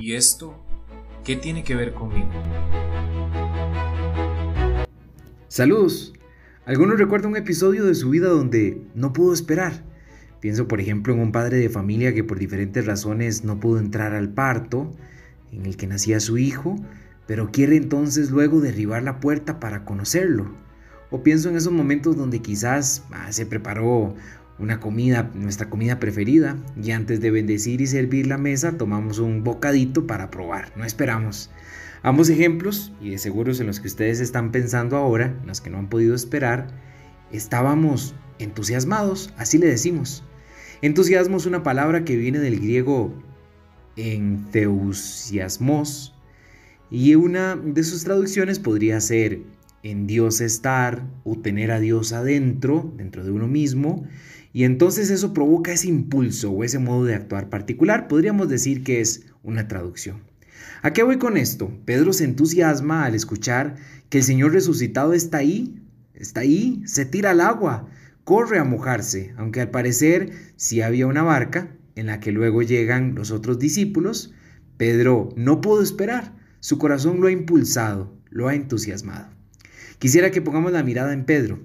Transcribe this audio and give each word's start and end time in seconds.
¿Y 0.00 0.14
esto 0.14 0.54
qué 1.24 1.36
tiene 1.36 1.64
que 1.64 1.74
ver 1.74 1.94
conmigo? 1.94 2.28
Saludos. 5.48 6.12
Algunos 6.66 6.98
recuerdan 6.98 7.30
un 7.30 7.36
episodio 7.36 7.84
de 7.84 7.94
su 7.94 8.10
vida 8.10 8.28
donde 8.28 8.82
no 8.94 9.12
pudo 9.12 9.32
esperar. 9.32 9.84
Pienso 10.40 10.68
por 10.68 10.80
ejemplo 10.80 11.14
en 11.14 11.20
un 11.20 11.32
padre 11.32 11.58
de 11.58 11.70
familia 11.70 12.12
que 12.12 12.24
por 12.24 12.38
diferentes 12.38 12.84
razones 12.84 13.44
no 13.44 13.58
pudo 13.58 13.78
entrar 13.78 14.14
al 14.14 14.28
parto 14.28 14.92
en 15.52 15.64
el 15.64 15.76
que 15.76 15.86
nacía 15.86 16.20
su 16.20 16.38
hijo, 16.38 16.76
pero 17.26 17.50
quiere 17.50 17.76
entonces 17.76 18.30
luego 18.30 18.60
derribar 18.60 19.02
la 19.02 19.20
puerta 19.20 19.58
para 19.60 19.84
conocerlo. 19.84 20.54
O 21.10 21.22
pienso 21.22 21.48
en 21.48 21.56
esos 21.56 21.72
momentos 21.72 22.16
donde 22.16 22.40
quizás 22.42 23.04
ah, 23.12 23.32
se 23.32 23.46
preparó 23.46 24.14
una 24.58 24.80
comida, 24.80 25.30
nuestra 25.34 25.68
comida 25.68 25.98
preferida, 25.98 26.56
y 26.82 26.92
antes 26.92 27.20
de 27.20 27.30
bendecir 27.30 27.80
y 27.80 27.86
servir 27.86 28.26
la 28.26 28.38
mesa 28.38 28.78
tomamos 28.78 29.18
un 29.18 29.44
bocadito 29.44 30.06
para 30.06 30.30
probar, 30.30 30.72
no 30.76 30.84
esperamos. 30.84 31.50
Ambos 32.02 32.30
ejemplos, 32.30 32.92
y 33.00 33.10
de 33.10 33.18
seguros 33.18 33.60
en 33.60 33.66
los 33.66 33.80
que 33.80 33.88
ustedes 33.88 34.20
están 34.20 34.52
pensando 34.52 34.96
ahora, 34.96 35.34
en 35.40 35.46
los 35.46 35.60
que 35.60 35.70
no 35.70 35.78
han 35.78 35.88
podido 35.88 36.14
esperar, 36.14 36.68
estábamos 37.32 38.14
entusiasmados, 38.38 39.32
así 39.36 39.58
le 39.58 39.66
decimos. 39.66 40.22
Entusiasmo 40.82 41.38
es 41.38 41.46
una 41.46 41.62
palabra 41.62 42.04
que 42.04 42.16
viene 42.16 42.38
del 42.38 42.60
griego 42.60 43.12
entusiasmos, 43.96 46.14
y 46.90 47.14
una 47.16 47.56
de 47.56 47.82
sus 47.82 48.04
traducciones 48.04 48.60
podría 48.60 49.00
ser 49.00 49.40
en 49.82 50.06
Dios 50.06 50.40
estar 50.40 51.04
o 51.24 51.36
tener 51.36 51.70
a 51.70 51.80
Dios 51.80 52.12
adentro, 52.12 52.92
dentro 52.96 53.24
de 53.24 53.30
uno 53.30 53.48
mismo, 53.48 54.06
y 54.56 54.64
entonces 54.64 55.10
eso 55.10 55.34
provoca 55.34 55.70
ese 55.70 55.88
impulso 55.88 56.50
o 56.50 56.64
ese 56.64 56.78
modo 56.78 57.04
de 57.04 57.14
actuar 57.14 57.50
particular. 57.50 58.08
Podríamos 58.08 58.48
decir 58.48 58.82
que 58.82 59.02
es 59.02 59.26
una 59.42 59.68
traducción. 59.68 60.22
¿A 60.80 60.94
qué 60.94 61.02
voy 61.02 61.18
con 61.18 61.36
esto? 61.36 61.78
Pedro 61.84 62.14
se 62.14 62.24
entusiasma 62.24 63.04
al 63.04 63.14
escuchar 63.14 63.76
que 64.08 64.16
el 64.16 64.24
Señor 64.24 64.54
resucitado 64.54 65.12
está 65.12 65.36
ahí, 65.36 65.82
está 66.14 66.40
ahí, 66.40 66.80
se 66.86 67.04
tira 67.04 67.32
al 67.32 67.42
agua, 67.42 67.90
corre 68.24 68.58
a 68.58 68.64
mojarse, 68.64 69.34
aunque 69.36 69.60
al 69.60 69.70
parecer 69.70 70.32
sí 70.56 70.80
había 70.80 71.06
una 71.06 71.22
barca 71.22 71.76
en 71.94 72.06
la 72.06 72.18
que 72.18 72.32
luego 72.32 72.62
llegan 72.62 73.14
los 73.14 73.32
otros 73.32 73.58
discípulos, 73.58 74.32
Pedro 74.78 75.28
no 75.36 75.60
pudo 75.60 75.82
esperar, 75.82 76.34
su 76.60 76.78
corazón 76.78 77.20
lo 77.20 77.26
ha 77.26 77.30
impulsado, 77.30 78.16
lo 78.30 78.48
ha 78.48 78.54
entusiasmado. 78.54 79.28
Quisiera 79.98 80.30
que 80.30 80.40
pongamos 80.40 80.72
la 80.72 80.82
mirada 80.82 81.12
en 81.12 81.26
Pedro, 81.26 81.60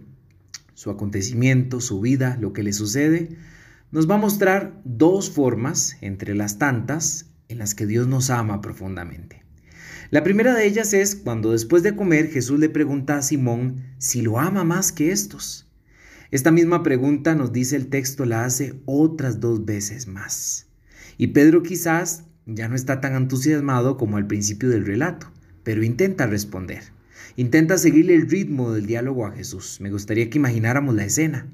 su 0.82 0.90
acontecimiento, 0.90 1.80
su 1.80 2.02
vida, 2.02 2.40
lo 2.42 2.54
que 2.54 2.64
le 2.64 2.74
sucede, 2.74 3.38
nos 3.92 4.10
va 4.10 4.16
a 4.16 4.18
mostrar 4.18 4.82
dos 4.84 5.30
formas, 5.30 5.96
entre 6.02 6.34
las 6.34 6.58
tantas, 6.58 7.28
en 7.50 7.60
las 7.60 7.76
que 7.76 7.86
Dios 7.86 8.08
nos 8.08 8.32
ama 8.32 8.62
profundamente. 8.62 9.44
La 10.10 10.24
primera 10.24 10.56
de 10.56 10.66
ellas 10.66 10.96
es 10.96 11.16
cuando 11.16 11.52
después 11.52 11.84
de 11.84 11.96
comer 11.96 12.32
Jesús 12.32 12.60
le 12.60 12.68
pregunta 12.68 13.16
a 13.16 13.22
Simón 13.22 13.84
si 14.00 14.24
lo 14.24 14.40
ama 14.40 14.64
más 14.64 14.92
que 14.92 15.12
estos. 15.12 15.70
Esta 16.32 16.50
misma 16.50 16.82
pregunta 16.82 17.36
nos 17.36 17.54
dice 17.54 17.76
el 17.76 17.86
texto 17.86 18.26
la 18.26 18.44
hace 18.44 18.82
otras 18.88 19.40
dos 19.40 19.64
veces 19.64 20.08
más. 20.08 20.66
Y 21.16 21.28
Pedro 21.28 21.62
quizás 21.62 22.24
ya 22.48 22.68
no 22.68 22.76
está 22.76 23.02
tan 23.02 23.14
entusiasmado 23.14 23.98
como 23.98 24.18
al 24.18 24.26
principio 24.26 24.70
del 24.70 24.88
relato, 24.88 25.32
pero 25.62 25.84
intenta 25.84 26.26
responder. 26.26 26.82
Intenta 27.36 27.78
seguirle 27.78 28.16
el 28.16 28.30
ritmo 28.30 28.72
del 28.72 28.86
diálogo 28.86 29.26
a 29.26 29.32
Jesús. 29.32 29.80
Me 29.80 29.92
gustaría 29.92 30.30
que 30.30 30.38
imagináramos 30.38 30.96
la 30.96 31.06
escena. 31.06 31.48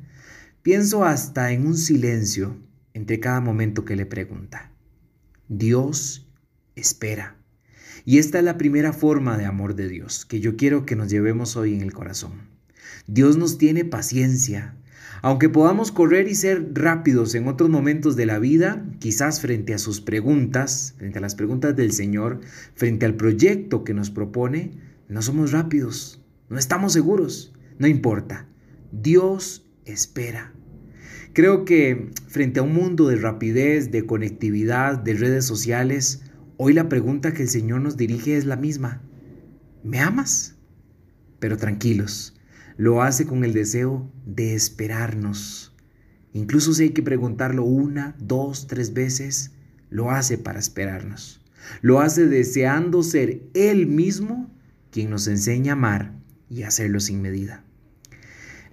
Pienso 0.61 1.05
hasta 1.05 1.51
en 1.51 1.65
un 1.65 1.77
silencio 1.77 2.57
entre 2.93 3.19
cada 3.19 3.41
momento 3.41 3.85
que 3.85 3.95
le 3.95 4.05
pregunta. 4.05 4.71
Dios 5.47 6.27
espera. 6.75 7.37
Y 8.05 8.17
esta 8.17 8.39
es 8.39 8.43
la 8.43 8.57
primera 8.57 8.93
forma 8.93 9.37
de 9.37 9.45
amor 9.45 9.75
de 9.75 9.87
Dios 9.87 10.25
que 10.25 10.39
yo 10.39 10.55
quiero 10.55 10.85
que 10.85 10.95
nos 10.95 11.09
llevemos 11.09 11.55
hoy 11.55 11.73
en 11.73 11.81
el 11.81 11.93
corazón. 11.93 12.33
Dios 13.05 13.37
nos 13.37 13.57
tiene 13.57 13.85
paciencia. 13.85 14.75
Aunque 15.21 15.49
podamos 15.49 15.91
correr 15.91 16.27
y 16.27 16.35
ser 16.35 16.71
rápidos 16.73 17.33
en 17.35 17.47
otros 17.47 17.69
momentos 17.69 18.15
de 18.15 18.25
la 18.25 18.39
vida, 18.39 18.85
quizás 18.99 19.41
frente 19.41 19.73
a 19.73 19.77
sus 19.77 19.99
preguntas, 19.99 20.93
frente 20.97 21.17
a 21.17 21.21
las 21.21 21.35
preguntas 21.35 21.75
del 21.75 21.91
Señor, 21.91 22.41
frente 22.75 23.05
al 23.05 23.15
proyecto 23.15 23.83
que 23.83 23.93
nos 23.93 24.11
propone, 24.11 24.71
no 25.07 25.21
somos 25.21 25.51
rápidos, 25.51 26.21
no 26.49 26.57
estamos 26.57 26.93
seguros, 26.93 27.53
no 27.79 27.87
importa. 27.87 28.47
Dios 28.91 29.67
espera. 29.85 30.53
Creo 31.33 31.65
que 31.65 32.09
frente 32.27 32.59
a 32.59 32.63
un 32.63 32.73
mundo 32.73 33.07
de 33.07 33.17
rapidez, 33.17 33.91
de 33.91 34.05
conectividad, 34.05 34.97
de 34.97 35.13
redes 35.13 35.45
sociales, 35.45 36.23
hoy 36.57 36.73
la 36.73 36.89
pregunta 36.89 37.33
que 37.33 37.43
el 37.43 37.49
Señor 37.49 37.81
nos 37.81 37.95
dirige 37.95 38.37
es 38.37 38.45
la 38.45 38.55
misma. 38.55 39.01
¿Me 39.83 39.99
amas? 39.99 40.55
Pero 41.39 41.57
tranquilos, 41.57 42.35
lo 42.75 43.01
hace 43.01 43.25
con 43.25 43.43
el 43.43 43.53
deseo 43.53 44.11
de 44.25 44.55
esperarnos. 44.55 45.75
Incluso 46.33 46.73
si 46.73 46.83
hay 46.83 46.89
que 46.89 47.03
preguntarlo 47.03 47.63
una, 47.63 48.15
dos, 48.19 48.67
tres 48.67 48.93
veces, 48.93 49.51
lo 49.89 50.11
hace 50.11 50.37
para 50.37 50.59
esperarnos. 50.59 51.41
Lo 51.81 51.99
hace 51.99 52.25
deseando 52.25 53.03
ser 53.03 53.43
Él 53.53 53.87
mismo 53.87 54.51
quien 54.91 55.09
nos 55.09 55.27
enseña 55.27 55.73
a 55.73 55.75
amar 55.75 56.13
y 56.49 56.63
hacerlo 56.63 56.99
sin 56.99 57.21
medida. 57.21 57.63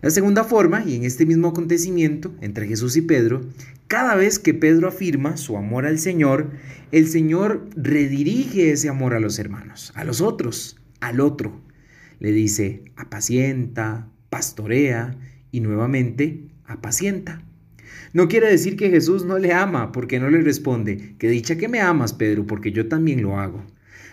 La 0.04 0.10
segunda 0.10 0.44
forma, 0.44 0.84
y 0.84 0.96
en 0.96 1.04
este 1.04 1.24
mismo 1.24 1.48
acontecimiento 1.48 2.34
entre 2.42 2.66
Jesús 2.66 2.94
y 2.96 3.00
Pedro, 3.00 3.40
cada 3.88 4.14
vez 4.16 4.38
que 4.38 4.52
Pedro 4.52 4.88
afirma 4.88 5.38
su 5.38 5.56
amor 5.56 5.86
al 5.86 5.98
Señor, 5.98 6.50
el 6.92 7.08
Señor 7.08 7.68
redirige 7.74 8.70
ese 8.70 8.88
amor 8.90 9.14
a 9.14 9.20
los 9.20 9.38
hermanos, 9.38 9.92
a 9.94 10.04
los 10.04 10.20
otros, 10.20 10.76
al 11.00 11.20
otro. 11.20 11.58
Le 12.18 12.32
dice, 12.32 12.82
apacienta, 12.96 14.08
pastorea 14.28 15.16
y 15.50 15.60
nuevamente, 15.60 16.48
apacienta. 16.66 17.42
No 18.12 18.28
quiere 18.28 18.48
decir 18.48 18.76
que 18.76 18.90
Jesús 18.90 19.24
no 19.24 19.38
le 19.38 19.52
ama 19.52 19.90
porque 19.90 20.20
no 20.20 20.28
le 20.28 20.40
responde, 20.40 21.14
que 21.18 21.28
dicha 21.28 21.56
que 21.56 21.68
me 21.68 21.80
amas, 21.80 22.12
Pedro, 22.12 22.46
porque 22.46 22.72
yo 22.72 22.88
también 22.88 23.22
lo 23.22 23.38
hago. 23.38 23.64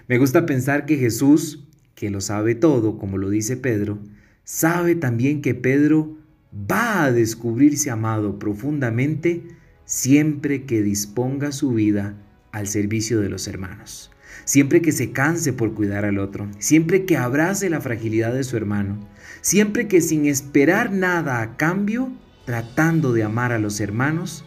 Me 0.07 0.17
gusta 0.17 0.45
pensar 0.45 0.85
que 0.85 0.97
Jesús 0.97 1.67
que 2.01 2.09
lo 2.09 2.19
sabe 2.19 2.55
todo, 2.55 2.97
como 2.97 3.19
lo 3.19 3.29
dice 3.29 3.57
Pedro, 3.57 3.99
sabe 4.43 4.95
también 4.95 5.43
que 5.43 5.53
Pedro 5.53 6.17
va 6.51 7.03
a 7.03 7.11
descubrirse 7.11 7.91
amado 7.91 8.39
profundamente 8.39 9.43
siempre 9.85 10.63
que 10.65 10.81
disponga 10.81 11.51
su 11.51 11.73
vida 11.73 12.15
al 12.51 12.65
servicio 12.65 13.21
de 13.21 13.29
los 13.29 13.47
hermanos, 13.47 14.09
siempre 14.45 14.81
que 14.81 14.91
se 14.91 15.11
canse 15.11 15.53
por 15.53 15.75
cuidar 15.75 16.03
al 16.03 16.17
otro, 16.17 16.49
siempre 16.57 17.05
que 17.05 17.17
abrace 17.17 17.69
la 17.69 17.81
fragilidad 17.81 18.33
de 18.33 18.45
su 18.45 18.57
hermano, 18.57 18.97
siempre 19.41 19.87
que 19.87 20.01
sin 20.01 20.25
esperar 20.25 20.91
nada 20.91 21.39
a 21.43 21.55
cambio, 21.55 22.11
tratando 22.45 23.13
de 23.13 23.21
amar 23.21 23.51
a 23.51 23.59
los 23.59 23.79
hermanos, 23.79 24.43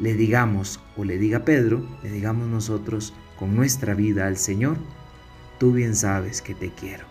le 0.00 0.14
digamos, 0.14 0.80
o 0.96 1.04
le 1.04 1.16
diga 1.16 1.44
Pedro, 1.44 1.86
le 2.02 2.10
digamos 2.10 2.48
nosotros 2.48 3.14
con 3.38 3.54
nuestra 3.54 3.94
vida 3.94 4.26
al 4.26 4.36
Señor, 4.36 4.78
tú 5.58 5.72
bien 5.72 5.94
sabes 5.94 6.42
que 6.42 6.54
te 6.54 6.70
quiero. 6.70 7.04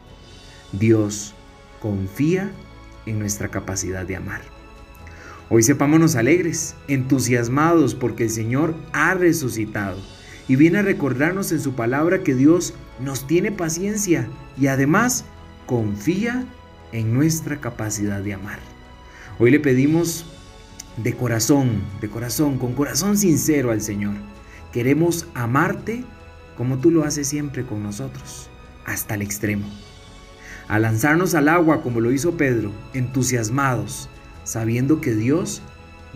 Dios 0.71 1.33
confía 1.79 2.51
en 3.05 3.19
nuestra 3.19 3.49
capacidad 3.49 4.05
de 4.05 4.15
amar. 4.15 4.41
Hoy 5.49 5.63
sepámonos 5.63 6.15
alegres, 6.15 6.75
entusiasmados 6.87 7.95
porque 7.95 8.23
el 8.23 8.29
Señor 8.29 8.75
ha 8.91 9.13
resucitado 9.13 9.97
y 10.47 10.55
viene 10.55 10.79
a 10.79 10.81
recordarnos 10.81 11.51
en 11.51 11.61
su 11.61 11.73
palabra 11.73 12.23
que 12.23 12.35
Dios 12.35 12.73
nos 12.99 13.27
tiene 13.27 13.51
paciencia 13.51 14.27
y 14.59 14.67
además 14.67 15.23
confía 15.65 16.45
en 16.91 17.13
nuestra 17.13 17.61
capacidad 17.61 18.21
de 18.21 18.33
amar. 18.33 18.59
Hoy 19.39 19.51
le 19.51 19.59
pedimos 19.59 20.25
de 20.97 21.13
corazón, 21.13 21.81
de 22.01 22.09
corazón, 22.09 22.57
con 22.57 22.73
corazón 22.73 23.17
sincero 23.17 23.71
al 23.71 23.81
Señor. 23.81 24.15
Queremos 24.73 25.27
amarte 25.33 26.03
como 26.57 26.79
tú 26.79 26.91
lo 26.91 27.03
haces 27.03 27.27
siempre 27.27 27.65
con 27.65 27.83
nosotros, 27.83 28.49
hasta 28.85 29.15
el 29.15 29.21
extremo. 29.21 29.67
A 30.67 30.79
lanzarnos 30.79 31.35
al 31.35 31.47
agua 31.47 31.81
como 31.81 32.01
lo 32.01 32.11
hizo 32.11 32.35
Pedro, 32.35 32.71
entusiasmados, 32.93 34.09
sabiendo 34.43 34.99
que 34.99 35.13
Dios 35.13 35.61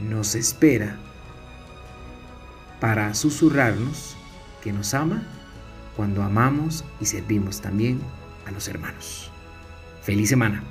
nos 0.10 0.36
espera 0.36 0.98
para 2.80 3.14
susurrarnos 3.14 4.18
que 4.64 4.74
nos 4.74 4.94
ama 4.94 5.24
cuando 5.96 6.24
amamos 6.24 6.84
y 7.00 7.06
servimos 7.06 7.62
también 7.62 8.02
a 8.48 8.52
los 8.52 8.68
hermanos. 8.68 9.32
Feliz 10.02 10.30
semana. 10.30 10.64